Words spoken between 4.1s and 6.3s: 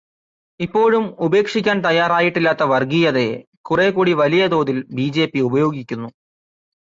വലിയ തോതില് ബിജെപി ഉപയോഗിക്കുന്നു.